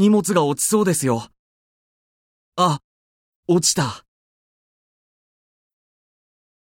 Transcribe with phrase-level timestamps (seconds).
[0.00, 1.28] 荷物が落ちそうですよ。
[2.56, 2.80] あ、
[3.46, 4.06] 落ちた。